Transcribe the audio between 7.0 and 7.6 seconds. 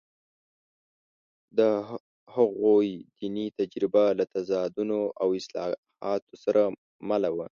مله وه.